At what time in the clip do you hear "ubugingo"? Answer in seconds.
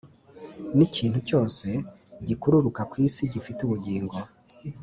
3.63-4.15